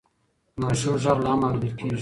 د 0.55 0.55
ماشوم 0.61 0.95
غږ 1.03 1.17
لا 1.25 1.31
هم 1.33 1.41
اورېدل 1.45 1.71
کېږي. 1.77 1.89